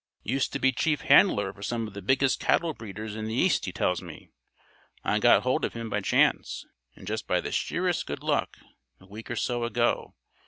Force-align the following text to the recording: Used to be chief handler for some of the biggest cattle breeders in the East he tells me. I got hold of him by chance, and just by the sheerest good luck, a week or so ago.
Used 0.23 0.51
to 0.53 0.57
be 0.57 0.71
chief 0.71 1.01
handler 1.01 1.53
for 1.53 1.61
some 1.61 1.85
of 1.87 1.93
the 1.93 2.01
biggest 2.01 2.39
cattle 2.39 2.73
breeders 2.73 3.15
in 3.15 3.25
the 3.25 3.35
East 3.35 3.65
he 3.65 3.71
tells 3.71 4.01
me. 4.01 4.31
I 5.03 5.19
got 5.19 5.43
hold 5.43 5.63
of 5.63 5.73
him 5.73 5.91
by 5.91 6.01
chance, 6.01 6.65
and 6.95 7.05
just 7.05 7.27
by 7.27 7.39
the 7.39 7.51
sheerest 7.51 8.07
good 8.07 8.23
luck, 8.23 8.57
a 8.99 9.05
week 9.05 9.29
or 9.29 9.35
so 9.35 9.63
ago. 9.63 10.15